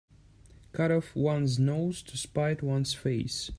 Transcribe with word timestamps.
Cut 0.71 0.89
off 0.91 1.15
one's 1.15 1.59
nose 1.59 2.01
to 2.01 2.17
spite 2.17 2.63
one's 2.63 2.91
face. 2.95 3.49